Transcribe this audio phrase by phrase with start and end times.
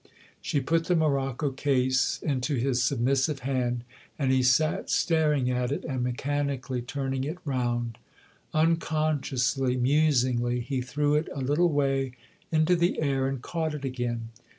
[0.41, 3.83] She put the morocco case into his submissive hand,
[4.17, 7.99] and he sat staring at it and mechanically turn ing it round.
[8.51, 12.13] Unconsciously, musingly he threw it a little way
[12.51, 14.29] into the air and caught it again.